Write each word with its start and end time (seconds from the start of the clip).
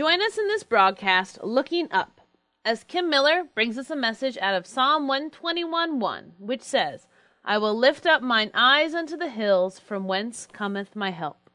Join 0.00 0.22
us 0.22 0.38
in 0.38 0.46
this 0.48 0.62
broadcast, 0.62 1.40
Looking 1.42 1.86
Up, 1.92 2.22
as 2.64 2.84
Kim 2.84 3.10
Miller 3.10 3.44
brings 3.54 3.76
us 3.76 3.90
a 3.90 3.94
message 3.94 4.38
out 4.38 4.54
of 4.54 4.66
Psalm 4.66 5.06
121 5.06 6.00
1, 6.00 6.32
which 6.38 6.62
says, 6.62 7.06
I 7.44 7.58
will 7.58 7.76
lift 7.76 8.06
up 8.06 8.22
mine 8.22 8.50
eyes 8.54 8.94
unto 8.94 9.14
the 9.14 9.28
hills, 9.28 9.78
from 9.78 10.08
whence 10.08 10.48
cometh 10.50 10.96
my 10.96 11.10
help. 11.10 11.50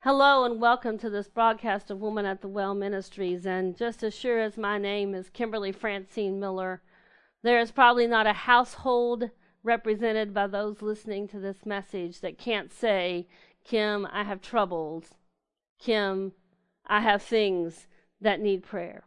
Hello 0.00 0.44
and 0.44 0.60
welcome 0.60 0.98
to 0.98 1.08
this 1.08 1.28
broadcast 1.28 1.90
of 1.90 1.98
Woman 1.98 2.26
at 2.26 2.42
the 2.42 2.48
Well 2.48 2.74
Ministries. 2.74 3.46
And 3.46 3.74
just 3.74 4.02
as 4.02 4.14
sure 4.14 4.38
as 4.38 4.58
my 4.58 4.76
name 4.76 5.14
is 5.14 5.30
Kimberly 5.30 5.72
Francine 5.72 6.38
Miller, 6.38 6.82
there 7.42 7.58
is 7.58 7.70
probably 7.72 8.06
not 8.06 8.26
a 8.26 8.34
household 8.34 9.30
represented 9.62 10.34
by 10.34 10.46
those 10.46 10.82
listening 10.82 11.26
to 11.28 11.40
this 11.40 11.64
message 11.64 12.20
that 12.20 12.36
can't 12.36 12.70
say, 12.70 13.26
Kim, 13.64 14.06
I 14.12 14.24
have 14.24 14.42
troubles. 14.42 15.14
Kim, 15.78 16.32
I 16.86 17.00
have 17.00 17.22
things 17.22 17.86
that 18.20 18.40
need 18.40 18.62
prayer. 18.62 19.04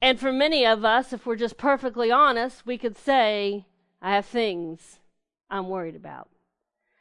And 0.00 0.20
for 0.20 0.32
many 0.32 0.66
of 0.66 0.84
us, 0.84 1.12
if 1.12 1.24
we're 1.24 1.36
just 1.36 1.56
perfectly 1.56 2.10
honest, 2.10 2.66
we 2.66 2.78
could 2.78 2.96
say, 2.96 3.66
I 4.02 4.14
have 4.14 4.26
things 4.26 5.00
I'm 5.50 5.68
worried 5.68 5.96
about. 5.96 6.28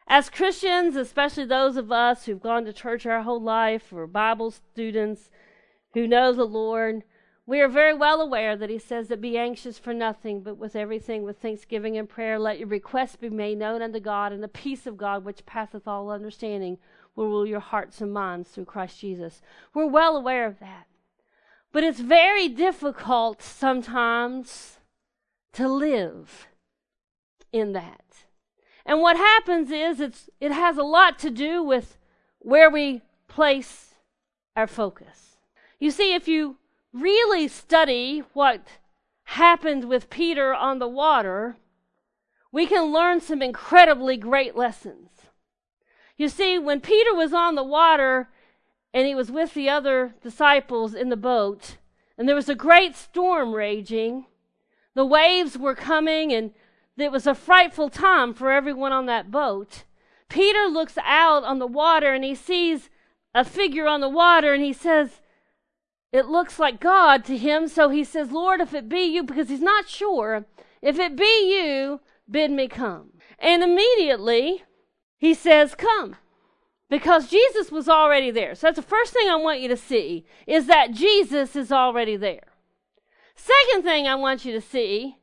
As 0.08 0.30
Christians, 0.30 0.96
especially 0.96 1.46
those 1.46 1.78
of 1.78 1.92
us 1.92 2.26
who've 2.26 2.42
gone 2.42 2.64
to 2.66 2.74
church 2.74 3.06
our 3.06 3.24
whole 3.24 3.42
life, 3.42 3.92
or 3.92 4.08
Bible 4.08 4.52
students 4.52 5.30
who 5.94 6.08
know 6.08 6.32
the 6.32 6.46
Lord, 6.46 7.04
we 7.48 7.60
are 7.60 7.68
very 7.68 7.94
well 7.94 8.22
aware 8.22 8.56
that 8.56 8.70
He 8.70 8.80
says 8.80 9.08
that 9.08 9.20
be 9.20 9.38
anxious 9.38 9.78
for 9.78 9.94
nothing, 9.94 10.42
but 10.42 10.58
with 10.58 10.76
everything 10.76 11.24
with 11.24 11.40
thanksgiving 11.40 11.98
and 11.98 12.08
prayer, 12.08 12.40
let 12.40 12.60
your 12.60 12.68
requests 12.68 13.16
be 13.16 13.30
made 13.30 13.58
known 13.58 13.82
unto 13.82 14.00
God, 14.00 14.32
and 14.32 14.42
the 14.42 14.48
peace 14.48 14.88
of 14.88 14.98
God, 14.98 15.26
which 15.26 15.46
passeth 15.46 15.88
all 15.88 16.12
understanding, 16.12 16.78
will 17.16 17.28
rule 17.28 17.46
your 17.46 17.60
hearts 17.60 18.02
and 18.02 18.12
minds 18.14 18.50
through 18.50 18.66
Christ 18.66 19.00
Jesus. 19.00 19.42
We're 19.74 19.88
well 19.88 20.18
aware 20.18 20.46
of 20.46 20.60
that. 20.60 20.88
But 21.72 21.84
it's 21.84 22.00
very 22.00 22.48
difficult 22.48 23.42
sometimes 23.42 24.78
to 25.54 25.68
live 25.68 26.48
in 27.52 27.74
that. 27.74 28.26
And 28.86 29.02
what 29.02 29.18
happens 29.18 29.72
is 29.72 30.00
it's 30.00 30.30
it 30.40 30.52
has 30.52 30.78
a 30.78 30.84
lot 30.84 31.18
to 31.20 31.30
do 31.30 31.64
with 31.64 31.98
where 32.40 32.70
we 32.70 33.02
place 33.28 33.96
our 34.56 34.68
focus. 34.68 35.38
You 35.80 35.92
see, 35.92 36.14
if 36.14 36.28
you 36.28 36.58
really 36.94 37.48
study 37.48 38.24
what 38.34 38.68
happened 39.24 39.86
with 39.86 40.10
Peter 40.10 40.54
on 40.54 40.80
the 40.80 40.88
water, 40.88 41.58
we 42.52 42.68
can 42.68 42.94
learn 42.94 43.20
some 43.20 43.42
incredibly 43.42 44.16
great 44.18 44.56
lessons. 44.56 45.10
You 46.18 46.30
see, 46.30 46.58
when 46.58 46.82
Peter 46.82 47.14
was 47.14 47.34
on 47.34 47.56
the 47.56 47.64
water 47.64 48.30
and 48.94 49.06
he 49.06 49.16
was 49.16 49.32
with 49.32 49.54
the 49.54 49.70
other 49.70 50.16
disciples 50.22 50.94
in 50.94 51.10
the 51.10 51.18
boat, 51.18 51.78
and 52.18 52.28
there 52.28 52.36
was 52.36 52.50
a 52.50 52.56
great 52.56 52.96
storm 52.96 53.54
raging, 53.54 54.26
the 54.94 55.06
waves 55.06 55.58
were 55.58 55.76
coming, 55.76 56.32
and 56.32 56.52
it 56.98 57.12
was 57.12 57.28
a 57.28 57.36
frightful 57.36 57.90
time 57.90 58.34
for 58.34 58.52
everyone 58.52 58.94
on 58.94 59.06
that 59.08 59.30
boat. 59.30 59.84
Peter 60.30 60.66
looks 60.68 60.98
out 61.04 61.44
on 61.44 61.60
the 61.60 61.68
water 61.68 62.14
and 62.14 62.24
he 62.24 62.34
sees 62.34 62.90
a 63.34 63.44
figure 63.44 63.86
on 63.86 64.02
the 64.02 64.10
water 64.10 64.54
and 64.54 64.64
he 64.64 64.74
says, 64.74 65.22
It 66.12 66.28
looks 66.28 66.58
like 66.58 66.80
God 66.80 67.26
to 67.26 67.38
him. 67.38 67.68
So 67.68 67.90
he 67.90 68.04
says, 68.04 68.32
Lord, 68.32 68.62
if 68.62 68.74
it 68.74 68.88
be 68.88 69.02
you, 69.02 69.24
because 69.24 69.50
he's 69.50 69.62
not 69.62 69.90
sure, 69.90 70.46
if 70.82 70.98
it 70.98 71.16
be 71.16 71.54
you, 71.54 72.00
bid 72.30 72.52
me 72.52 72.68
come. 72.68 73.12
And 73.38 73.62
immediately 73.62 74.64
he 75.26 75.34
says, 75.34 75.76
Come. 75.76 76.16
Because 76.88 77.30
Jesus 77.32 77.72
was 77.72 77.90
already 77.90 78.30
there. 78.30 78.54
So 78.54 78.68
that's 78.68 78.76
the 78.76 78.84
first 78.84 79.12
thing 79.12 79.28
I 79.28 79.36
want 79.36 79.60
you 79.60 79.68
to 79.70 79.78
see 79.78 80.24
is 80.46 80.68
that 80.68 80.92
Jesus 80.92 81.56
is 81.56 81.72
already 81.72 82.16
there. 82.16 82.44
Second 83.36 83.84
thing 83.84 84.08
I 84.08 84.14
want 84.14 84.46
you 84.46 84.54
to 84.54 84.62
see 84.62 85.18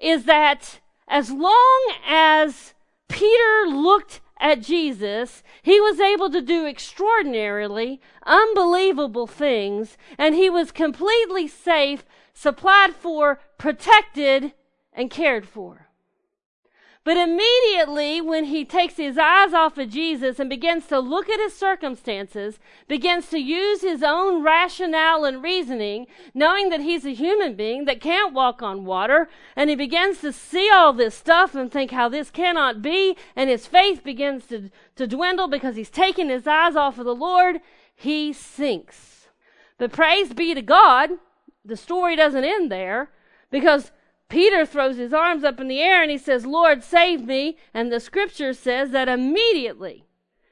is 0.00 0.24
that 0.24 0.78
as 1.08 1.32
long 1.32 1.92
as 2.06 2.74
Peter 3.08 3.66
looked 3.66 4.20
at 4.38 4.62
Jesus, 4.62 5.42
he 5.62 5.80
was 5.80 5.98
able 5.98 6.30
to 6.30 6.40
do 6.40 6.64
extraordinarily, 6.64 8.00
unbelievable 8.24 9.26
things, 9.26 9.98
and 10.16 10.36
he 10.36 10.48
was 10.48 10.70
completely 10.70 11.48
safe, 11.48 12.04
supplied 12.32 12.94
for, 12.94 13.40
protected, 13.58 14.52
and 14.92 15.10
cared 15.10 15.46
for. 15.46 15.89
But 17.02 17.16
immediately, 17.16 18.20
when 18.20 18.44
he 18.44 18.66
takes 18.66 18.98
his 18.98 19.16
eyes 19.16 19.54
off 19.54 19.78
of 19.78 19.88
Jesus 19.88 20.38
and 20.38 20.50
begins 20.50 20.86
to 20.88 21.00
look 21.00 21.30
at 21.30 21.40
his 21.40 21.56
circumstances, 21.56 22.58
begins 22.88 23.30
to 23.30 23.38
use 23.38 23.80
his 23.80 24.02
own 24.02 24.42
rationale 24.42 25.24
and 25.24 25.42
reasoning, 25.42 26.08
knowing 26.34 26.68
that 26.68 26.82
he's 26.82 27.06
a 27.06 27.14
human 27.14 27.56
being 27.56 27.86
that 27.86 28.02
can't 28.02 28.34
walk 28.34 28.60
on 28.60 28.84
water, 28.84 29.30
and 29.56 29.70
he 29.70 29.76
begins 29.76 30.20
to 30.20 30.30
see 30.30 30.70
all 30.70 30.92
this 30.92 31.14
stuff 31.14 31.54
and 31.54 31.72
think 31.72 31.90
how 31.90 32.10
this 32.10 32.30
cannot 32.30 32.82
be, 32.82 33.16
and 33.34 33.48
his 33.48 33.66
faith 33.66 34.04
begins 34.04 34.44
to, 34.48 34.70
to 34.96 35.06
dwindle 35.06 35.48
because 35.48 35.76
he's 35.76 35.90
taking 35.90 36.28
his 36.28 36.46
eyes 36.46 36.76
off 36.76 36.98
of 36.98 37.06
the 37.06 37.14
Lord, 37.14 37.62
he 37.94 38.30
sinks. 38.30 39.28
But 39.78 39.90
praise 39.90 40.34
be 40.34 40.52
to 40.52 40.60
God, 40.60 41.12
the 41.64 41.78
story 41.78 42.14
doesn't 42.14 42.44
end 42.44 42.70
there 42.70 43.08
because 43.50 43.90
Peter 44.30 44.64
throws 44.64 44.96
his 44.96 45.12
arms 45.12 45.44
up 45.44 45.60
in 45.60 45.68
the 45.68 45.80
air 45.80 46.00
and 46.00 46.10
he 46.10 46.16
says, 46.16 46.46
Lord, 46.46 46.82
save 46.82 47.26
me. 47.26 47.58
And 47.74 47.92
the 47.92 48.00
scripture 48.00 48.54
says 48.54 48.92
that 48.92 49.08
immediately, 49.08 50.06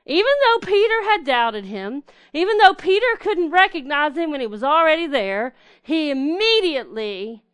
even 0.04 0.32
though 0.44 0.66
Peter 0.66 1.04
had 1.04 1.24
doubted 1.24 1.64
him, 1.64 2.02
even 2.32 2.58
though 2.58 2.74
Peter 2.74 3.06
couldn't 3.20 3.50
recognize 3.50 4.16
him 4.16 4.30
when 4.30 4.40
he 4.40 4.46
was 4.46 4.64
already 4.64 5.06
there, 5.06 5.54
he 5.80 6.10
immediately 6.10 7.44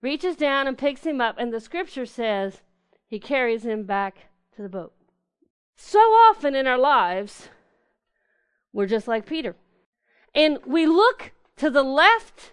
reaches 0.00 0.36
down 0.36 0.66
and 0.66 0.78
picks 0.78 1.04
him 1.04 1.20
up. 1.20 1.36
And 1.38 1.52
the 1.52 1.60
scripture 1.60 2.06
says 2.06 2.62
he 3.06 3.18
carries 3.18 3.64
him 3.64 3.84
back 3.84 4.28
to 4.56 4.62
the 4.62 4.68
boat. 4.68 4.94
So 5.76 5.98
often 5.98 6.54
in 6.54 6.66
our 6.66 6.78
lives, 6.78 7.50
we're 8.72 8.86
just 8.86 9.06
like 9.06 9.26
Peter. 9.26 9.54
And 10.34 10.58
we 10.66 10.86
look 10.86 11.32
to 11.56 11.68
the 11.68 11.82
left, 11.82 12.52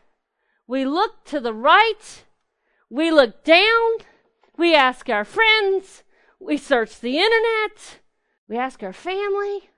we 0.67 0.85
look 0.85 1.23
to 1.25 1.39
the 1.39 1.53
right, 1.53 2.25
we 2.89 3.11
look 3.11 3.43
down, 3.43 3.97
we 4.57 4.75
ask 4.75 5.09
our 5.09 5.25
friends, 5.25 6.03
we 6.39 6.57
search 6.57 6.99
the 6.99 7.17
internet, 7.17 7.99
we 8.47 8.57
ask 8.57 8.83
our 8.83 8.93
family, 8.93 9.69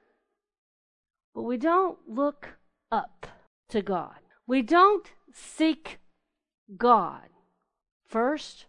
but 1.34 1.44
we 1.44 1.58
don't 1.58 1.98
look 2.08 2.58
up 2.92 3.28
to 3.70 3.82
God. 3.82 4.16
We 4.46 4.62
don't 4.62 5.08
seek 5.34 6.00
God 6.78 7.30
first 8.08 8.66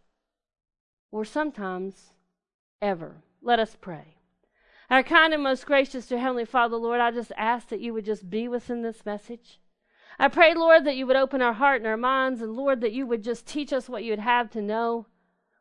or 1.11 1.25
sometimes 1.25 2.13
ever. 2.83 3.23
Let 3.43 3.59
us 3.59 3.77
pray. 3.81 4.17
Our 4.91 5.03
kind 5.03 5.35
and 5.35 5.43
most 5.43 5.67
gracious 5.67 6.07
dear 6.07 6.19
Heavenly 6.19 6.45
Father, 6.45 6.77
Lord, 6.77 7.01
I 7.01 7.11
just 7.11 7.33
ask 7.37 7.69
that 7.69 7.81
you 7.81 7.93
would 7.93 8.05
just 8.05 8.29
be 8.29 8.49
within 8.49 8.83
this 8.83 9.05
message. 9.05 9.61
I 10.19 10.29
pray, 10.29 10.53
Lord, 10.53 10.85
that 10.85 10.97
you 10.97 11.07
would 11.07 11.17
open 11.17 11.41
our 11.41 11.53
heart 11.53 11.81
and 11.81 11.87
our 11.87 11.97
minds, 11.97 12.43
and 12.43 12.57
Lord, 12.57 12.81
that 12.81 12.93
you 12.93 13.07
would 13.07 13.23
just 13.23 13.47
teach 13.47 13.73
us 13.73 13.89
what 13.89 14.03
you 14.03 14.11
would 14.11 14.19
have 14.19 14.51
to 14.51 14.61
know, 14.61 15.07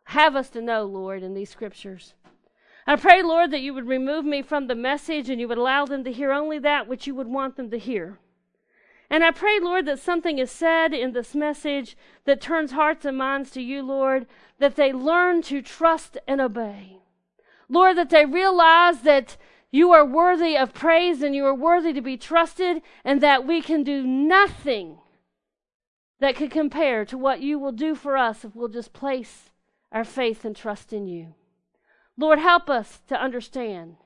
have 0.05 0.35
us 0.35 0.49
to 0.51 0.61
know, 0.61 0.83
Lord, 0.83 1.21
in 1.21 1.35
these 1.35 1.49
scriptures. 1.51 2.15
I 2.87 2.95
pray, 2.95 3.21
Lord, 3.21 3.51
that 3.51 3.61
you 3.61 3.73
would 3.73 3.87
remove 3.87 4.25
me 4.25 4.41
from 4.41 4.67
the 4.67 4.75
message 4.75 5.29
and 5.29 5.39
you 5.39 5.47
would 5.47 5.57
allow 5.57 5.85
them 5.85 6.03
to 6.05 6.11
hear 6.11 6.31
only 6.31 6.57
that 6.59 6.87
which 6.87 7.05
you 7.05 7.13
would 7.13 7.27
want 7.27 7.57
them 7.57 7.69
to 7.69 7.77
hear. 7.77 8.17
And 9.09 9.23
I 9.23 9.31
pray, 9.31 9.59
Lord, 9.59 9.85
that 9.85 9.99
something 9.99 10.39
is 10.39 10.51
said 10.51 10.93
in 10.93 11.11
this 11.11 11.35
message 11.35 11.95
that 12.25 12.41
turns 12.41 12.71
hearts 12.71 13.05
and 13.05 13.17
minds 13.17 13.51
to 13.51 13.61
you, 13.61 13.83
Lord, 13.83 14.25
that 14.59 14.75
they 14.75 14.91
learn 14.91 15.41
to 15.43 15.61
trust 15.61 16.17
and 16.27 16.41
obey. 16.41 16.99
Lord, 17.69 17.97
that 17.97 18.09
they 18.09 18.25
realize 18.25 19.01
that 19.01 19.37
you 19.71 19.91
are 19.91 20.05
worthy 20.05 20.57
of 20.57 20.73
praise 20.73 21.21
and 21.21 21.35
you 21.35 21.45
are 21.45 21.53
worthy 21.55 21.93
to 21.93 22.01
be 22.01 22.17
trusted, 22.17 22.81
and 23.03 23.21
that 23.21 23.45
we 23.45 23.61
can 23.61 23.83
do 23.83 24.03
nothing 24.03 24.99
that 26.19 26.35
could 26.35 26.51
compare 26.51 27.05
to 27.05 27.17
what 27.17 27.41
you 27.41 27.59
will 27.59 27.71
do 27.71 27.93
for 27.93 28.17
us 28.17 28.43
if 28.43 28.55
we'll 28.55 28.67
just 28.67 28.93
place 28.93 29.51
our 29.91 30.03
faith 30.03 30.43
and 30.43 30.55
trust 30.55 30.91
in 30.91 31.07
you. 31.07 31.35
Lord, 32.17 32.39
help 32.39 32.69
us 32.69 33.01
to 33.07 33.21
understand 33.21 33.97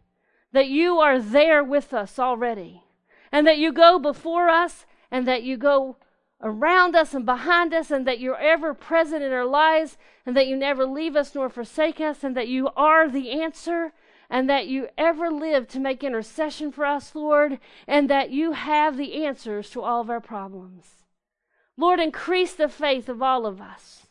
that 0.52 0.68
you 0.68 0.98
are 0.98 1.19
there 1.19 1.63
with 1.63 1.94
us 1.94 2.19
already, 2.19 2.84
and 3.31 3.48
that 3.48 3.58
you 3.58 3.72
go 3.72 3.98
before 3.98 4.50
us, 4.50 4.86
and 5.10 5.25
that 5.28 5.44
you 5.44 5.56
go 5.56 5.98
around 6.42 6.96
us 6.96 7.13
and 7.13 7.25
behind 7.25 7.74
us, 7.74 7.90
and 7.90 8.06
that 8.06 8.19
you're 8.19 8.38
ever 8.38 8.74
present 8.74 9.24
in 9.24 9.31
our 9.31 9.46
lives, 9.46 9.98
and 10.25 10.36
that 10.36 10.48
you 10.48 10.58
never 10.58 10.86
leave 10.86 11.16
us 11.16 11.34
nor 11.34 11.50
forsake 11.50 12.02
us, 12.02 12.24
and 12.24 12.36
that 12.36 12.50
you 12.50 12.69
are 12.75 13.08
the 13.08 13.31
answer, 13.31 13.94
and 14.31 14.50
that 14.50 14.66
you 14.66 14.88
ever 14.98 15.30
live 15.30 15.68
to 15.68 15.80
make 15.80 16.06
intercession 16.06 16.72
for 16.72 16.86
us, 16.86 17.13
Lord, 17.13 17.60
and 17.86 18.10
that 18.10 18.31
you 18.31 18.54
have 18.54 18.95
the 18.95 19.25
answers 19.25 19.69
to 19.72 19.81
all 19.81 20.00
of 20.00 20.10
our 20.10 20.22
problems. 20.22 21.04
Lord, 21.75 22.00
increase 22.00 22.54
the 22.54 22.69
faith 22.69 23.10
of 23.10 23.22
all 23.22 23.45
of 23.45 23.60
us. 23.60 24.07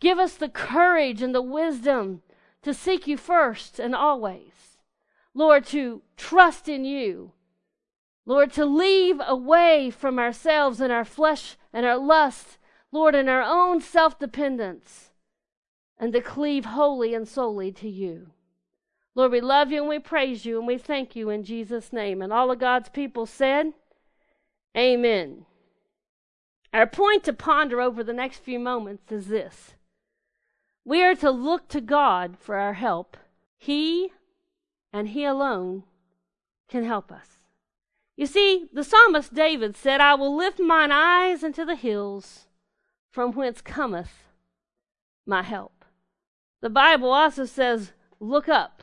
Give 0.00 0.20
us 0.20 0.36
the 0.36 0.48
courage 0.48 1.22
and 1.22 1.34
the 1.34 1.42
wisdom 1.42 2.22
to 2.62 2.72
seek 2.72 3.08
you 3.08 3.16
first 3.16 3.80
and 3.80 3.96
always. 3.96 4.78
Lord, 5.34 5.66
to 5.66 6.02
trust 6.16 6.68
in 6.68 6.84
you. 6.84 7.32
Lord, 8.24 8.52
to 8.52 8.64
leave 8.64 9.20
away 9.26 9.90
from 9.90 10.20
ourselves 10.20 10.80
and 10.80 10.92
our 10.92 11.04
flesh 11.04 11.56
and 11.72 11.84
our 11.84 11.98
lust, 11.98 12.58
Lord, 12.92 13.16
and 13.16 13.28
our 13.28 13.42
own 13.42 13.80
self 13.80 14.20
dependence, 14.20 15.10
and 15.98 16.12
to 16.12 16.20
cleave 16.20 16.66
wholly 16.66 17.12
and 17.12 17.26
solely 17.26 17.72
to 17.72 17.88
you. 17.88 18.28
Lord, 19.14 19.32
we 19.32 19.40
love 19.40 19.70
you 19.70 19.80
and 19.80 19.88
we 19.88 19.98
praise 19.98 20.44
you 20.44 20.58
and 20.58 20.66
we 20.66 20.78
thank 20.78 21.14
you 21.14 21.28
in 21.28 21.44
Jesus' 21.44 21.92
name. 21.92 22.22
And 22.22 22.32
all 22.32 22.50
of 22.50 22.58
God's 22.58 22.88
people 22.88 23.26
said, 23.26 23.72
Amen. 24.76 25.44
Our 26.72 26.86
point 26.86 27.24
to 27.24 27.32
ponder 27.32 27.80
over 27.80 28.02
the 28.02 28.14
next 28.14 28.38
few 28.38 28.58
moments 28.58 29.12
is 29.12 29.26
this 29.26 29.74
we 30.84 31.02
are 31.02 31.14
to 31.16 31.30
look 31.30 31.68
to 31.68 31.80
God 31.80 32.36
for 32.38 32.56
our 32.56 32.72
help. 32.72 33.16
He 33.58 34.12
and 34.92 35.08
He 35.08 35.24
alone 35.24 35.84
can 36.68 36.84
help 36.84 37.12
us. 37.12 37.28
You 38.16 38.26
see, 38.26 38.66
the 38.72 38.84
psalmist 38.84 39.32
David 39.32 39.76
said, 39.76 40.00
I 40.00 40.14
will 40.14 40.36
lift 40.36 40.58
mine 40.58 40.92
eyes 40.92 41.44
unto 41.44 41.64
the 41.64 41.76
hills, 41.76 42.46
from 43.10 43.32
whence 43.32 43.60
cometh 43.60 44.24
my 45.26 45.42
help. 45.42 45.84
The 46.60 46.70
Bible 46.70 47.10
also 47.10 47.44
says, 47.44 47.92
Look 48.20 48.48
up, 48.48 48.81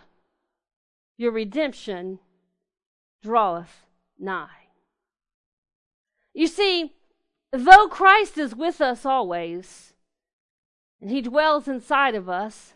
your 1.19 1.33
redemption 1.33 2.17
draweth 3.21 3.85
nigh. 4.17 4.69
You 6.33 6.47
see, 6.47 6.93
though 7.51 7.89
Christ 7.89 8.37
is 8.37 8.55
with 8.55 8.79
us 8.79 9.05
always, 9.05 9.93
and 11.01 11.11
he 11.11 11.21
dwells 11.21 11.67
inside 11.67 12.15
of 12.15 12.29
us, 12.29 12.73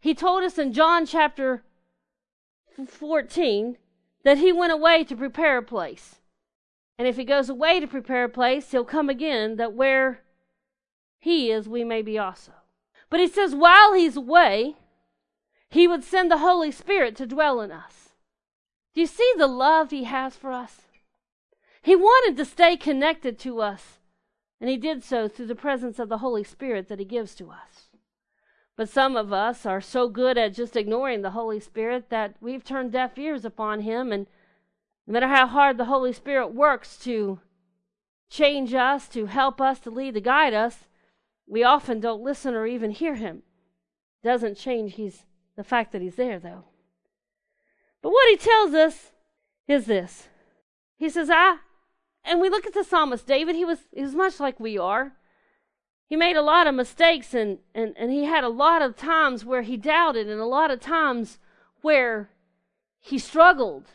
he 0.00 0.14
told 0.14 0.44
us 0.44 0.56
in 0.56 0.72
John 0.72 1.04
chapter 1.04 1.62
14 2.86 3.76
that 4.24 4.38
he 4.38 4.50
went 4.50 4.72
away 4.72 5.04
to 5.04 5.14
prepare 5.14 5.58
a 5.58 5.62
place. 5.62 6.16
And 6.98 7.06
if 7.06 7.18
he 7.18 7.24
goes 7.24 7.50
away 7.50 7.80
to 7.80 7.86
prepare 7.86 8.24
a 8.24 8.30
place, 8.30 8.70
he'll 8.70 8.84
come 8.84 9.10
again 9.10 9.56
that 9.56 9.74
where 9.74 10.20
he 11.18 11.50
is, 11.50 11.68
we 11.68 11.84
may 11.84 12.00
be 12.00 12.18
also. 12.18 12.52
But 13.10 13.20
he 13.20 13.28
says, 13.28 13.54
while 13.54 13.92
he's 13.92 14.16
away, 14.16 14.76
he 15.70 15.86
would 15.86 16.04
send 16.04 16.30
the 16.30 16.38
Holy 16.38 16.70
Spirit 16.70 17.16
to 17.16 17.26
dwell 17.26 17.60
in 17.60 17.70
us. 17.70 18.10
Do 18.94 19.00
you 19.00 19.06
see 19.06 19.32
the 19.36 19.46
love 19.46 19.90
he 19.90 20.04
has 20.04 20.36
for 20.36 20.52
us? 20.52 20.82
He 21.82 21.94
wanted 21.94 22.36
to 22.36 22.44
stay 22.44 22.76
connected 22.76 23.38
to 23.40 23.60
us, 23.60 23.98
and 24.60 24.68
he 24.68 24.76
did 24.76 25.04
so 25.04 25.28
through 25.28 25.46
the 25.46 25.54
presence 25.54 25.98
of 25.98 26.08
the 26.08 26.18
Holy 26.18 26.44
Spirit 26.44 26.88
that 26.88 26.98
he 26.98 27.04
gives 27.04 27.34
to 27.36 27.50
us. 27.50 27.88
But 28.78 28.88
some 28.88 29.16
of 29.16 29.32
us 29.32 29.66
are 29.66 29.80
so 29.80 30.08
good 30.08 30.38
at 30.38 30.54
just 30.54 30.76
ignoring 30.76 31.22
the 31.22 31.32
Holy 31.32 31.58
Spirit 31.58 32.10
that 32.10 32.36
we've 32.40 32.62
turned 32.62 32.92
deaf 32.92 33.18
ears 33.18 33.44
upon 33.44 33.80
Him. 33.80 34.12
And 34.12 34.28
no 35.04 35.14
matter 35.14 35.26
how 35.26 35.48
hard 35.48 35.78
the 35.78 35.86
Holy 35.86 36.12
Spirit 36.12 36.54
works 36.54 36.96
to 36.98 37.40
change 38.30 38.72
us, 38.74 39.08
to 39.08 39.26
help 39.26 39.60
us, 39.60 39.80
to 39.80 39.90
lead, 39.90 40.14
to 40.14 40.20
guide 40.20 40.54
us, 40.54 40.86
we 41.44 41.64
often 41.64 41.98
don't 41.98 42.22
listen 42.22 42.54
or 42.54 42.68
even 42.68 42.92
hear 42.92 43.16
Him. 43.16 43.42
Doesn't 44.22 44.56
change 44.56 44.94
he's, 44.94 45.24
the 45.58 45.64
fact 45.64 45.92
that 45.92 46.00
He's 46.00 46.14
there, 46.14 46.38
though. 46.38 46.64
But 48.00 48.12
what 48.12 48.30
He 48.30 48.38
tells 48.38 48.72
us 48.72 49.12
is 49.66 49.84
this 49.84 50.28
He 50.96 51.10
says, 51.10 51.28
I, 51.30 51.58
and 52.24 52.40
we 52.40 52.48
look 52.48 52.66
at 52.66 52.72
the 52.72 52.82
psalmist 52.82 53.26
David, 53.26 53.54
he 53.54 53.66
was, 53.66 53.80
he 53.92 54.00
was 54.00 54.14
much 54.14 54.40
like 54.40 54.58
we 54.58 54.78
are 54.78 55.12
he 56.08 56.16
made 56.16 56.36
a 56.36 56.42
lot 56.42 56.66
of 56.66 56.74
mistakes 56.74 57.34
and, 57.34 57.58
and, 57.74 57.94
and 57.98 58.10
he 58.10 58.24
had 58.24 58.42
a 58.42 58.48
lot 58.48 58.80
of 58.80 58.96
times 58.96 59.44
where 59.44 59.62
he 59.62 59.76
doubted 59.76 60.26
and 60.26 60.40
a 60.40 60.46
lot 60.46 60.70
of 60.70 60.80
times 60.80 61.38
where 61.82 62.30
he 62.98 63.18
struggled. 63.18 63.88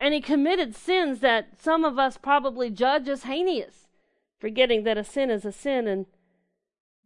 And 0.00 0.14
he 0.14 0.22
committed 0.22 0.74
sins 0.74 1.20
that 1.20 1.60
some 1.60 1.84
of 1.84 1.98
us 1.98 2.16
probably 2.16 2.70
judge 2.70 3.06
as 3.06 3.24
heinous, 3.24 3.88
forgetting 4.38 4.84
that 4.84 4.96
a 4.96 5.04
sin 5.04 5.30
is 5.30 5.44
a 5.44 5.52
sin 5.52 5.86
and 5.86 6.06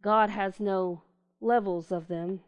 God 0.01 0.29
has 0.29 0.61
no 0.61 1.03
levels 1.41 1.91
of 1.91 2.07
them. 2.07 2.39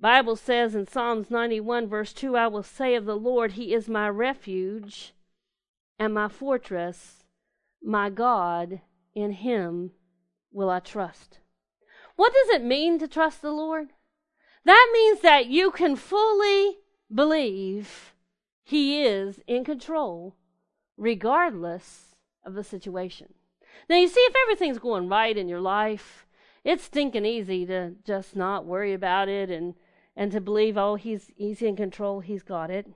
Bible 0.00 0.36
says 0.36 0.74
in 0.74 0.86
Psalms 0.86 1.30
91, 1.30 1.88
verse 1.88 2.12
2 2.12 2.36
I 2.36 2.46
will 2.48 2.62
say 2.62 2.94
of 2.94 3.06
the 3.06 3.16
Lord, 3.16 3.52
He 3.52 3.72
is 3.72 3.88
my 3.88 4.08
refuge 4.08 5.14
and 5.98 6.12
my 6.12 6.28
fortress, 6.28 7.24
my 7.82 8.10
God, 8.10 8.80
in 9.14 9.32
Him 9.32 9.92
will 10.52 10.68
I 10.70 10.80
trust? 10.80 11.38
What 12.16 12.32
does 12.32 12.56
it 12.56 12.64
mean 12.64 12.98
to 12.98 13.08
trust 13.08 13.42
the 13.42 13.50
Lord? 13.50 13.88
That 14.64 14.90
means 14.92 15.20
that 15.20 15.46
you 15.46 15.70
can 15.70 15.96
fully 15.96 16.78
believe 17.12 18.14
He 18.62 19.02
is 19.02 19.40
in 19.46 19.64
control, 19.64 20.36
regardless 20.96 22.14
of 22.44 22.54
the 22.54 22.64
situation. 22.64 23.34
Now, 23.88 23.96
you 23.96 24.08
see, 24.08 24.20
if 24.20 24.34
everything's 24.44 24.78
going 24.78 25.08
right 25.08 25.36
in 25.36 25.48
your 25.48 25.60
life, 25.60 26.26
it's 26.62 26.84
stinking 26.84 27.26
easy 27.26 27.66
to 27.66 27.92
just 28.04 28.36
not 28.36 28.64
worry 28.64 28.94
about 28.94 29.28
it 29.28 29.50
and, 29.50 29.74
and 30.16 30.30
to 30.32 30.40
believe, 30.40 30.76
oh, 30.76 30.94
he's, 30.94 31.30
he's 31.36 31.62
in 31.62 31.76
control, 31.76 32.20
he's 32.20 32.42
got 32.42 32.70
it. 32.70 32.86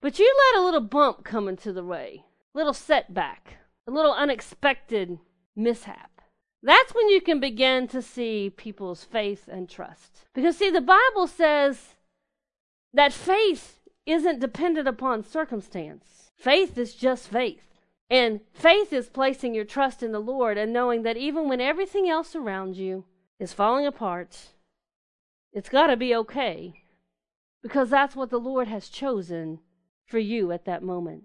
But 0.00 0.18
you 0.18 0.34
let 0.54 0.60
a 0.60 0.64
little 0.64 0.80
bump 0.80 1.24
come 1.24 1.48
into 1.48 1.72
the 1.72 1.84
way, 1.84 2.24
little 2.54 2.72
setback, 2.72 3.58
a 3.86 3.90
little 3.90 4.12
unexpected 4.12 5.18
mishap. 5.54 6.20
That's 6.62 6.94
when 6.94 7.08
you 7.08 7.20
can 7.20 7.40
begin 7.40 7.88
to 7.88 8.02
see 8.02 8.52
people's 8.56 9.04
faith 9.04 9.48
and 9.48 9.68
trust. 9.68 10.26
Because, 10.32 10.56
see, 10.56 10.70
the 10.70 10.80
Bible 10.80 11.26
says 11.26 11.96
that 12.94 13.12
faith 13.12 13.80
isn't 14.06 14.40
dependent 14.40 14.88
upon 14.88 15.24
circumstance, 15.24 16.30
faith 16.36 16.78
is 16.78 16.94
just 16.94 17.28
faith. 17.28 17.68
And 18.10 18.40
faith 18.52 18.92
is 18.92 19.08
placing 19.08 19.54
your 19.54 19.64
trust 19.64 20.02
in 20.02 20.12
the 20.12 20.20
Lord 20.20 20.58
and 20.58 20.70
knowing 20.70 21.02
that 21.02 21.16
even 21.16 21.48
when 21.48 21.62
everything 21.62 22.10
else 22.10 22.36
around 22.36 22.76
you 22.76 23.04
is 23.38 23.54
falling 23.54 23.86
apart, 23.86 24.48
it's 25.52 25.68
got 25.68 25.88
to 25.88 25.96
be 25.96 26.14
okay 26.14 26.82
because 27.62 27.90
that's 27.90 28.16
what 28.16 28.30
the 28.30 28.40
Lord 28.40 28.68
has 28.68 28.88
chosen 28.88 29.60
for 30.06 30.18
you 30.18 30.50
at 30.50 30.64
that 30.64 30.82
moment. 30.82 31.24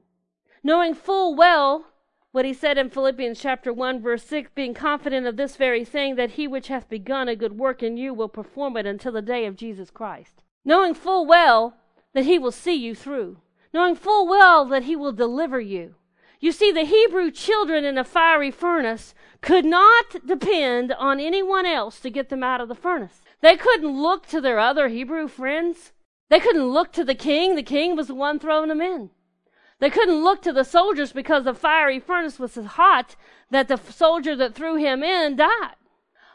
Knowing 0.63 0.93
full 0.93 1.35
well 1.35 1.85
what 2.31 2.45
he 2.45 2.53
said 2.53 2.77
in 2.77 2.89
Philippians 2.89 3.39
chapter 3.39 3.73
1 3.73 4.01
verse 4.01 4.23
6 4.23 4.51
being 4.53 4.73
confident 4.73 5.25
of 5.25 5.37
this 5.37 5.55
very 5.55 5.83
thing 5.83 6.15
that 6.15 6.31
he 6.31 6.47
which 6.47 6.67
hath 6.67 6.89
begun 6.89 7.27
a 7.27 7.35
good 7.35 7.57
work 7.57 7.81
in 7.81 7.97
you 7.97 8.13
will 8.13 8.29
perform 8.29 8.77
it 8.77 8.85
until 8.85 9.13
the 9.13 9.21
day 9.21 9.45
of 9.45 9.55
Jesus 9.55 9.89
Christ. 9.89 10.43
Knowing 10.65 10.93
full 10.93 11.25
well 11.25 11.75
that 12.13 12.25
he 12.25 12.37
will 12.37 12.51
see 12.51 12.75
you 12.75 12.93
through. 12.93 13.37
Knowing 13.73 13.95
full 13.95 14.27
well 14.27 14.65
that 14.65 14.83
he 14.83 14.95
will 14.95 15.13
deliver 15.13 15.59
you. 15.59 15.95
You 16.39 16.51
see 16.51 16.71
the 16.71 16.85
Hebrew 16.85 17.31
children 17.31 17.83
in 17.83 17.97
a 17.97 18.03
fiery 18.03 18.51
furnace 18.51 19.15
could 19.41 19.65
not 19.65 20.27
depend 20.27 20.91
on 20.91 21.19
anyone 21.19 21.65
else 21.65 21.99
to 22.01 22.09
get 22.09 22.29
them 22.29 22.43
out 22.43 22.61
of 22.61 22.67
the 22.67 22.75
furnace 22.75 23.21
they 23.41 23.55
couldn't 23.55 24.01
look 24.01 24.27
to 24.27 24.41
their 24.41 24.59
other 24.59 24.87
Hebrew 24.87 25.27
friends. 25.27 25.91
They 26.29 26.39
couldn't 26.39 26.67
look 26.67 26.91
to 26.93 27.03
the 27.03 27.15
king. 27.15 27.55
The 27.55 27.63
king 27.63 27.95
was 27.95 28.07
the 28.07 28.15
one 28.15 28.39
throwing 28.39 28.69
them 28.69 28.81
in. 28.81 29.11
They 29.79 29.89
couldn't 29.89 30.23
look 30.23 30.41
to 30.41 30.53
the 30.53 30.63
soldiers 30.63 31.13
because 31.13 31.43
the 31.43 31.53
fiery 31.53 31.99
furnace 31.99 32.39
was 32.39 32.53
so 32.53 32.63
hot 32.63 33.15
that 33.51 33.67
the 33.67 33.77
soldier 33.77 34.35
that 34.35 34.55
threw 34.55 34.75
him 34.75 35.03
in 35.03 35.35
died. 35.35 35.75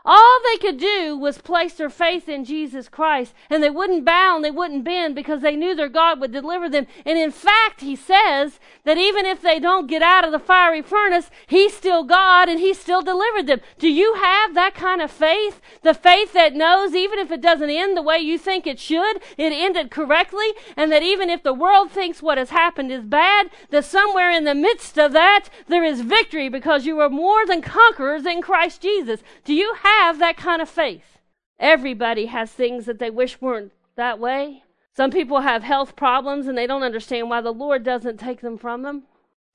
All 0.04 0.40
they 0.44 0.58
could 0.58 0.78
do 0.78 1.16
was 1.16 1.38
place 1.38 1.74
their 1.74 1.90
faith 1.90 2.28
in 2.28 2.44
Jesus 2.44 2.88
Christ, 2.88 3.34
and 3.48 3.62
they 3.62 3.70
wouldn't 3.70 4.04
bow 4.04 4.34
and 4.34 4.44
they 4.44 4.50
wouldn't 4.50 4.84
bend 4.84 5.14
because 5.14 5.42
they 5.42 5.54
knew 5.54 5.74
their 5.76 5.88
God 5.88 6.20
would 6.20 6.32
deliver 6.32 6.68
them. 6.68 6.88
And 7.06 7.18
in 7.18 7.30
fact, 7.30 7.82
he 7.82 7.94
says 7.94 8.58
that 8.84 8.98
even 8.98 9.26
if 9.26 9.40
they 9.40 9.60
don't 9.60 9.86
get 9.86 10.02
out 10.02 10.24
of 10.24 10.32
the 10.32 10.40
fiery 10.40 10.82
furnace, 10.82 11.30
he's 11.46 11.72
still 11.72 12.02
God 12.02 12.48
and 12.48 12.58
he 12.58 12.74
still 12.74 13.02
delivered 13.02 13.46
them. 13.46 13.60
Do 13.78 13.88
you 13.88 14.14
have 14.14 14.54
that 14.54 14.74
kind 14.74 15.00
of 15.00 15.10
faith? 15.10 15.60
The 15.82 15.94
faith 15.94 16.32
that 16.32 16.54
knows 16.54 16.94
even 16.94 17.20
if 17.20 17.30
it 17.30 17.40
doesn't 17.40 17.70
end 17.70 17.96
the 17.96 18.02
way 18.02 18.18
you 18.18 18.38
think 18.38 18.66
it 18.66 18.80
should, 18.80 19.18
it 19.38 19.52
ended 19.52 19.92
correctly, 19.92 20.48
and 20.76 20.90
that 20.90 21.04
even 21.04 21.30
if 21.30 21.44
the 21.44 21.54
world 21.54 21.92
thinks 21.92 22.20
what 22.20 22.38
has 22.38 22.50
happened 22.50 22.90
is 22.90 23.04
bad, 23.04 23.50
that 23.70 23.84
somewhere 23.84 24.30
in 24.30 24.44
the 24.44 24.54
midst 24.54 24.98
of 24.98 25.12
that, 25.12 25.48
there 25.68 25.84
is 25.84 26.00
victory 26.00 26.48
because 26.48 26.86
you 26.86 26.98
are 26.98 27.08
more 27.08 27.46
than 27.46 27.62
conquerors 27.62 28.26
in 28.26 28.42
Christ 28.42 28.82
Jesus. 28.82 29.22
Do 29.44 29.54
you 29.54 29.74
have 29.82 29.91
have 30.00 30.18
that 30.18 30.36
kind 30.36 30.62
of 30.62 30.68
faith. 30.68 31.18
Everybody 31.58 32.26
has 32.26 32.50
things 32.50 32.86
that 32.86 32.98
they 32.98 33.10
wish 33.10 33.40
weren't 33.40 33.72
that 33.96 34.18
way. 34.18 34.64
Some 34.94 35.10
people 35.10 35.40
have 35.40 35.62
health 35.62 35.96
problems 35.96 36.46
and 36.46 36.56
they 36.56 36.66
don't 36.66 36.82
understand 36.82 37.30
why 37.30 37.40
the 37.40 37.52
Lord 37.52 37.82
doesn't 37.82 38.18
take 38.18 38.40
them 38.40 38.58
from 38.58 38.82
them. 38.82 39.04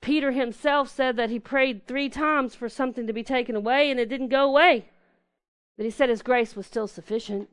Peter 0.00 0.32
himself 0.32 0.88
said 0.88 1.16
that 1.16 1.30
he 1.30 1.38
prayed 1.38 1.86
three 1.86 2.08
times 2.08 2.54
for 2.54 2.68
something 2.68 3.06
to 3.06 3.12
be 3.12 3.22
taken 3.22 3.56
away 3.56 3.90
and 3.90 3.98
it 4.00 4.08
didn't 4.08 4.28
go 4.28 4.46
away. 4.46 4.88
But 5.76 5.84
he 5.84 5.90
said 5.90 6.08
his 6.08 6.22
grace 6.22 6.56
was 6.56 6.66
still 6.66 6.88
sufficient. 6.88 7.48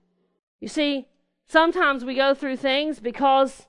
You 0.59 0.67
see, 0.67 1.07
sometimes 1.45 2.03
we 2.03 2.15
go 2.15 2.33
through 2.33 2.57
things 2.57 2.99
because 2.99 3.67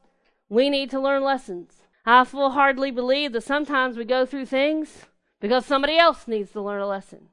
we 0.48 0.70
need 0.70 0.90
to 0.90 1.00
learn 1.00 1.22
lessons. 1.22 1.82
I 2.04 2.24
full 2.24 2.50
heartedly 2.50 2.90
believe 2.90 3.32
that 3.32 3.42
sometimes 3.42 3.96
we 3.96 4.04
go 4.04 4.24
through 4.24 4.46
things 4.46 5.06
because 5.40 5.66
somebody 5.66 5.98
else 5.98 6.28
needs 6.28 6.52
to 6.52 6.62
learn 6.62 6.80
a 6.80 6.86
lesson. 6.86 7.28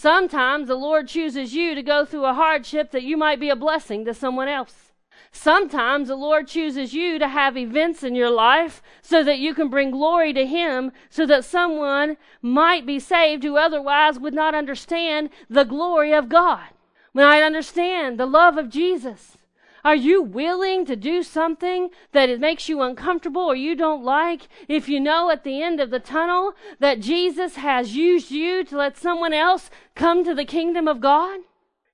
Sometimes 0.00 0.66
the 0.66 0.76
Lord 0.76 1.08
chooses 1.08 1.52
you 1.54 1.74
to 1.74 1.82
go 1.82 2.06
through 2.06 2.24
a 2.24 2.32
hardship 2.32 2.90
that 2.90 3.02
you 3.02 3.18
might 3.18 3.38
be 3.38 3.50
a 3.50 3.54
blessing 3.54 4.06
to 4.06 4.14
someone 4.14 4.48
else. 4.48 4.92
Sometimes 5.30 6.08
the 6.08 6.16
Lord 6.16 6.48
chooses 6.48 6.94
you 6.94 7.18
to 7.18 7.28
have 7.28 7.54
events 7.54 8.02
in 8.02 8.14
your 8.14 8.30
life 8.30 8.80
so 9.02 9.22
that 9.22 9.40
you 9.40 9.52
can 9.52 9.68
bring 9.68 9.90
glory 9.90 10.32
to 10.32 10.46
Him, 10.46 10.90
so 11.10 11.26
that 11.26 11.44
someone 11.44 12.16
might 12.40 12.86
be 12.86 12.98
saved 12.98 13.42
who 13.42 13.58
otherwise 13.58 14.18
would 14.18 14.32
not 14.32 14.54
understand 14.54 15.28
the 15.50 15.64
glory 15.64 16.14
of 16.14 16.30
God. 16.30 16.68
When 17.12 17.26
I 17.26 17.42
understand 17.42 18.18
the 18.18 18.24
love 18.24 18.56
of 18.56 18.70
Jesus, 18.70 19.36
are 19.84 19.96
you 19.96 20.22
willing 20.22 20.84
to 20.86 20.96
do 20.96 21.22
something 21.22 21.90
that 22.12 22.28
it 22.28 22.40
makes 22.40 22.68
you 22.68 22.82
uncomfortable 22.82 23.42
or 23.42 23.56
you 23.56 23.74
don't 23.74 24.04
like 24.04 24.48
if 24.68 24.88
you 24.88 25.00
know 25.00 25.30
at 25.30 25.44
the 25.44 25.62
end 25.62 25.80
of 25.80 25.90
the 25.90 26.00
tunnel 26.00 26.54
that 26.78 27.00
Jesus 27.00 27.56
has 27.56 27.96
used 27.96 28.30
you 28.30 28.64
to 28.64 28.76
let 28.76 28.96
someone 28.96 29.32
else 29.32 29.70
come 29.94 30.24
to 30.24 30.34
the 30.34 30.44
kingdom 30.44 30.86
of 30.86 31.00
God? 31.00 31.40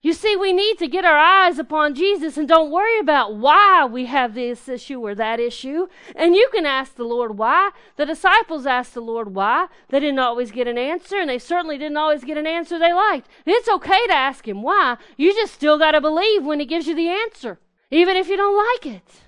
You 0.03 0.13
see, 0.13 0.37
we 0.37 0.53
need 0.53 0.79
to 0.79 0.87
get 0.87 1.05
our 1.05 1.19
eyes 1.19 1.59
upon 1.59 1.97
Jesus 1.97 2.37
and 2.37 2.47
don't 2.47 2.71
worry 2.71 2.97
about 3.01 3.35
why 3.35 3.85
we 3.87 4.07
have 4.07 4.35
this 4.35 4.69
issue 4.69 5.01
or 5.01 5.17
that 5.17 5.41
issue. 5.41 5.89
And 6.15 6.37
you 6.37 6.49
can 6.53 6.65
ask 6.65 6.95
the 6.95 7.03
Lord 7.03 7.39
why. 7.39 7.71
The 7.97 8.07
disciples 8.07 8.67
asked 8.67 8.95
the 8.95 9.01
Lord 9.01 9.35
why. 9.35 9.67
They 9.89 9.99
didn't 9.99 10.21
always 10.21 10.53
get 10.53 10.69
an 10.69 10.79
answer, 10.79 11.17
and 11.17 11.29
they 11.29 11.41
certainly 11.41 11.77
didn't 11.77 11.97
always 11.97 12.23
get 12.23 12.39
an 12.39 12.47
answer 12.47 12.79
they 12.79 12.93
liked. 12.93 13.29
It's 13.45 13.69
okay 13.69 14.07
to 14.07 14.13
ask 14.15 14.47
Him 14.47 14.63
why. 14.63 14.97
You 15.17 15.35
just 15.35 15.55
still 15.55 15.77
got 15.77 15.91
to 15.93 16.01
believe 16.01 16.45
when 16.45 16.61
He 16.61 16.67
gives 16.67 16.87
you 16.87 16.95
the 16.95 17.09
answer 17.09 17.59
even 17.91 18.17
if 18.17 18.29
you 18.29 18.37
don't 18.37 18.57
like 18.57 18.95
it. 18.95 19.23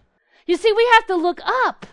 You 0.47 0.57
see, 0.57 0.73
we 0.73 0.89
have 0.95 1.07
to 1.07 1.17
look 1.17 1.41
up. 1.45 1.87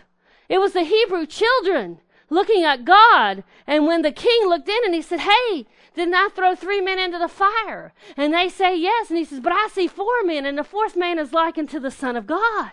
It 0.48 0.58
was 0.58 0.72
the 0.72 0.84
Hebrew 0.84 1.26
children 1.26 2.00
looking 2.30 2.64
at 2.64 2.84
God. 2.84 3.44
And 3.66 3.86
when 3.86 4.02
the 4.02 4.12
king 4.12 4.48
looked 4.48 4.68
in 4.68 4.84
and 4.84 4.94
he 4.94 5.02
said, 5.02 5.20
Hey, 5.20 5.66
didn't 5.94 6.14
I 6.14 6.28
throw 6.28 6.54
three 6.54 6.80
men 6.80 6.98
into 6.98 7.18
the 7.18 7.28
fire? 7.28 7.92
And 8.16 8.32
they 8.32 8.48
say 8.48 8.76
yes. 8.76 9.10
And 9.10 9.18
he 9.18 9.24
says, 9.24 9.40
But 9.40 9.52
I 9.52 9.68
see 9.72 9.86
four 9.86 10.22
men, 10.24 10.46
and 10.46 10.58
the 10.58 10.64
fourth 10.64 10.96
man 10.96 11.18
is 11.18 11.32
likened 11.32 11.70
to 11.70 11.80
the 11.80 11.90
Son 11.90 12.16
of 12.16 12.26
God. 12.26 12.72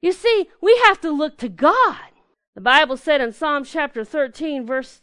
You 0.00 0.12
see, 0.12 0.48
we 0.60 0.76
have 0.84 1.00
to 1.00 1.10
look 1.10 1.38
to 1.38 1.48
God. 1.48 1.96
The 2.54 2.60
Bible 2.60 2.96
said 2.96 3.20
in 3.20 3.32
Psalm 3.32 3.64
chapter 3.64 4.04
13, 4.04 4.66
verse 4.66 5.00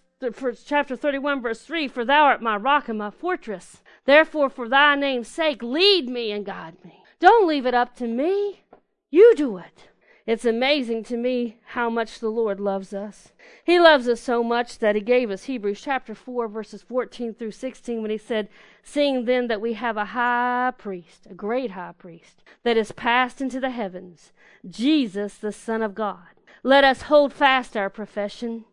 chapter 0.65 0.95
31, 0.95 1.41
verse 1.41 1.61
3, 1.61 1.87
For 1.87 2.05
thou 2.05 2.25
art 2.25 2.41
my 2.41 2.55
rock 2.55 2.87
and 2.87 2.99
my 2.99 3.09
fortress. 3.09 3.81
Therefore, 4.05 4.49
for 4.49 4.69
thy 4.69 4.95
name's 4.95 5.27
sake, 5.27 5.63
lead 5.63 6.07
me 6.07 6.31
and 6.31 6.45
guide 6.45 6.77
me. 6.85 7.00
Don't 7.21 7.47
leave 7.47 7.67
it 7.67 7.75
up 7.75 7.95
to 7.97 8.07
me. 8.07 8.63
You 9.11 9.35
do 9.35 9.57
it. 9.57 9.89
It's 10.25 10.43
amazing 10.43 11.03
to 11.03 11.17
me 11.17 11.59
how 11.65 11.87
much 11.87 12.19
the 12.19 12.29
Lord 12.29 12.59
loves 12.59 12.95
us. 12.95 13.31
He 13.63 13.79
loves 13.79 14.07
us 14.07 14.19
so 14.19 14.43
much 14.43 14.79
that 14.79 14.95
He 14.95 15.01
gave 15.01 15.29
us 15.29 15.43
Hebrews 15.43 15.81
chapter 15.81 16.15
4, 16.15 16.47
verses 16.47 16.81
14 16.81 17.35
through 17.35 17.51
16, 17.51 18.01
when 18.01 18.09
He 18.09 18.17
said, 18.17 18.49
Seeing 18.81 19.25
then 19.25 19.47
that 19.49 19.61
we 19.61 19.73
have 19.73 19.97
a 19.97 20.05
high 20.05 20.73
priest, 20.75 21.27
a 21.29 21.35
great 21.35 21.71
high 21.71 21.93
priest, 21.95 22.43
that 22.63 22.75
is 22.75 22.91
passed 22.91 23.39
into 23.39 23.59
the 23.59 23.69
heavens, 23.69 24.31
Jesus, 24.67 25.35
the 25.35 25.51
Son 25.51 25.83
of 25.83 25.93
God. 25.93 26.25
Let 26.63 26.83
us 26.83 27.03
hold 27.03 27.33
fast 27.33 27.77
our 27.77 27.89
profession. 27.91 28.65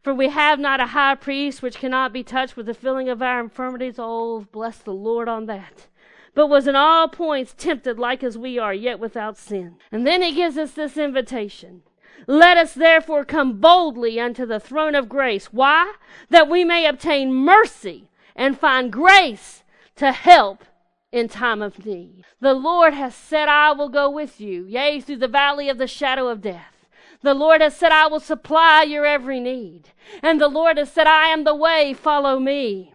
For 0.00 0.14
we 0.14 0.28
have 0.28 0.60
not 0.60 0.78
a 0.78 0.86
high 0.86 1.16
priest 1.16 1.60
which 1.60 1.78
cannot 1.78 2.12
be 2.12 2.22
touched 2.22 2.56
with 2.56 2.66
the 2.66 2.74
feeling 2.74 3.08
of 3.08 3.20
our 3.20 3.40
infirmities. 3.40 3.96
Oh, 3.98 4.46
bless 4.52 4.78
the 4.78 4.92
Lord 4.92 5.28
on 5.28 5.46
that 5.46 5.88
but 6.36 6.48
was 6.48 6.68
in 6.68 6.76
all 6.76 7.08
points 7.08 7.54
tempted 7.56 7.98
like 7.98 8.22
as 8.22 8.36
we 8.36 8.58
are, 8.58 8.74
yet 8.74 9.00
without 9.00 9.38
sin. 9.38 9.76
And 9.90 10.06
then 10.06 10.20
he 10.20 10.34
gives 10.34 10.58
us 10.58 10.72
this 10.72 10.98
invitation. 10.98 11.80
Let 12.26 12.58
us 12.58 12.74
therefore 12.74 13.24
come 13.24 13.58
boldly 13.58 14.20
unto 14.20 14.44
the 14.44 14.60
throne 14.60 14.94
of 14.94 15.08
grace. 15.08 15.46
Why? 15.46 15.94
That 16.28 16.48
we 16.48 16.62
may 16.62 16.84
obtain 16.84 17.32
mercy 17.32 18.10
and 18.36 18.58
find 18.58 18.92
grace 18.92 19.64
to 19.96 20.12
help 20.12 20.62
in 21.10 21.28
time 21.28 21.62
of 21.62 21.86
need. 21.86 22.24
The 22.38 22.52
Lord 22.52 22.92
has 22.92 23.14
said, 23.14 23.48
I 23.48 23.72
will 23.72 23.88
go 23.88 24.10
with 24.10 24.38
you, 24.38 24.66
yea, 24.66 25.00
through 25.00 25.16
the 25.16 25.28
valley 25.28 25.70
of 25.70 25.78
the 25.78 25.86
shadow 25.86 26.28
of 26.28 26.42
death. 26.42 26.86
The 27.22 27.32
Lord 27.32 27.62
has 27.62 27.74
said, 27.74 27.92
I 27.92 28.08
will 28.08 28.20
supply 28.20 28.82
your 28.82 29.06
every 29.06 29.40
need. 29.40 29.88
And 30.22 30.38
the 30.38 30.48
Lord 30.48 30.76
has 30.76 30.92
said, 30.92 31.06
I 31.06 31.28
am 31.28 31.44
the 31.44 31.54
way, 31.54 31.94
follow 31.94 32.38
me. 32.38 32.92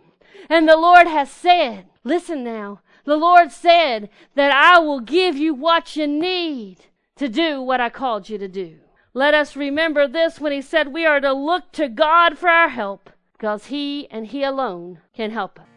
And 0.48 0.69
the 0.69 0.77
Lord 0.77 1.07
has 1.07 1.31
said, 1.31 1.88
listen 2.03 2.43
now, 2.43 2.81
the 3.05 3.17
Lord 3.17 3.51
said 3.51 4.10
that 4.36 4.51
I 4.51 4.79
will 4.79 5.00
give 5.00 5.38
you 5.38 5.53
what 5.53 5.96
you 5.96 6.08
need 6.08 6.77
to 7.15 7.27
do 7.27 7.62
what 7.62 7.81
I 7.81 7.89
called 7.89 8.29
you 8.29 8.38
to 8.38 8.48
do. 8.48 8.77
Let 9.13 9.34
us 9.34 9.55
remember 9.55 10.08
this 10.08 10.39
when 10.39 10.51
He 10.51 10.62
said 10.62 10.93
we 10.93 11.05
are 11.05 11.20
to 11.20 11.34
look 11.34 11.72
to 11.74 11.89
God 11.89 12.38
for 12.38 12.50
our 12.50 12.70
help 12.70 13.10
because 13.34 13.65
He 13.65 14.08
and 14.10 14.27
He 14.27 14.43
alone 14.43 15.00
can 15.13 15.31
help 15.31 15.60
us. 15.60 15.71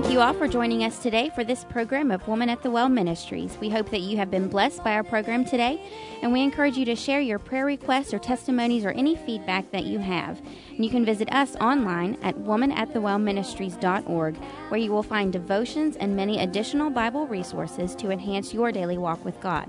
Thank 0.00 0.14
you 0.14 0.22
all 0.22 0.32
for 0.32 0.48
joining 0.48 0.82
us 0.82 0.98
today 0.98 1.30
for 1.34 1.44
this 1.44 1.64
program 1.64 2.10
of 2.10 2.26
Woman 2.26 2.48
at 2.48 2.62
the 2.62 2.70
Well 2.70 2.88
Ministries. 2.88 3.58
We 3.60 3.68
hope 3.68 3.90
that 3.90 4.00
you 4.00 4.16
have 4.16 4.30
been 4.30 4.48
blessed 4.48 4.82
by 4.82 4.94
our 4.94 5.04
program 5.04 5.44
today, 5.44 5.78
and 6.22 6.32
we 6.32 6.40
encourage 6.40 6.78
you 6.78 6.86
to 6.86 6.96
share 6.96 7.20
your 7.20 7.38
prayer 7.38 7.66
requests 7.66 8.14
or 8.14 8.18
testimonies 8.18 8.86
or 8.86 8.92
any 8.92 9.14
feedback 9.14 9.70
that 9.72 9.84
you 9.84 9.98
have. 9.98 10.40
And 10.70 10.82
you 10.82 10.90
can 10.90 11.04
visit 11.04 11.30
us 11.34 11.54
online 11.56 12.16
at 12.22 12.34
womanatthewellministries.org, 12.34 14.36
where 14.70 14.80
you 14.80 14.90
will 14.90 15.02
find 15.02 15.34
devotions 15.34 15.96
and 15.96 16.16
many 16.16 16.40
additional 16.40 16.88
Bible 16.88 17.26
resources 17.26 17.94
to 17.96 18.10
enhance 18.10 18.54
your 18.54 18.72
daily 18.72 18.96
walk 18.96 19.22
with 19.22 19.38
God. 19.42 19.68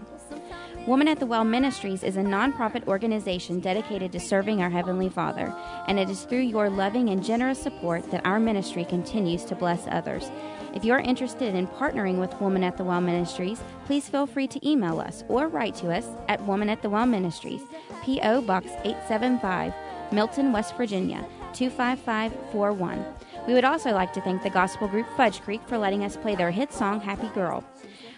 Woman 0.87 1.07
at 1.07 1.19
the 1.19 1.27
Well 1.27 1.43
Ministries 1.43 2.01
is 2.01 2.17
a 2.17 2.21
nonprofit 2.21 2.87
organization 2.87 3.59
dedicated 3.59 4.11
to 4.13 4.19
serving 4.19 4.63
our 4.63 4.69
Heavenly 4.71 5.09
Father, 5.09 5.53
and 5.87 5.99
it 5.99 6.09
is 6.09 6.23
through 6.23 6.39
your 6.39 6.71
loving 6.71 7.09
and 7.09 7.23
generous 7.23 7.61
support 7.61 8.09
that 8.09 8.25
our 8.25 8.39
ministry 8.39 8.83
continues 8.83 9.45
to 9.45 9.55
bless 9.55 9.85
others. 9.91 10.31
If 10.73 10.83
you're 10.83 10.97
interested 10.97 11.53
in 11.53 11.67
partnering 11.67 12.17
with 12.17 12.33
Woman 12.41 12.63
at 12.63 12.77
the 12.77 12.83
Well 12.83 12.99
Ministries, 12.99 13.61
please 13.85 14.09
feel 14.09 14.25
free 14.25 14.47
to 14.47 14.67
email 14.67 14.99
us 14.99 15.23
or 15.27 15.49
write 15.49 15.75
to 15.75 15.95
us 15.95 16.07
at 16.27 16.43
Woman 16.47 16.67
at 16.67 16.81
the 16.81 16.89
Well 16.89 17.05
Ministries, 17.05 17.61
P.O. 18.03 18.41
Box 18.41 18.65
875, 18.83 19.75
Milton, 20.11 20.51
West 20.51 20.75
Virginia 20.77 21.23
25541. 21.53 23.05
We 23.47 23.53
would 23.53 23.65
also 23.65 23.91
like 23.91 24.13
to 24.13 24.21
thank 24.21 24.41
the 24.41 24.49
gospel 24.49 24.87
group 24.87 25.05
Fudge 25.15 25.41
Creek 25.41 25.61
for 25.67 25.77
letting 25.77 26.03
us 26.03 26.17
play 26.17 26.33
their 26.33 26.49
hit 26.49 26.73
song 26.73 26.99
Happy 26.99 27.27
Girl. 27.29 27.63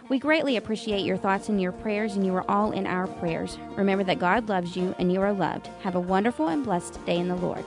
We 0.09 0.19
greatly 0.19 0.57
appreciate 0.57 1.05
your 1.05 1.17
thoughts 1.17 1.49
and 1.49 1.61
your 1.61 1.71
prayers, 1.71 2.15
and 2.15 2.25
you 2.25 2.35
are 2.35 2.49
all 2.49 2.71
in 2.71 2.85
our 2.85 3.07
prayers. 3.07 3.57
Remember 3.77 4.03
that 4.03 4.19
God 4.19 4.49
loves 4.49 4.75
you 4.75 4.93
and 4.99 5.11
you 5.11 5.21
are 5.21 5.33
loved. 5.33 5.67
Have 5.81 5.95
a 5.95 5.99
wonderful 5.99 6.49
and 6.49 6.63
blessed 6.63 7.03
day 7.05 7.17
in 7.17 7.29
the 7.29 7.35
Lord. 7.35 7.65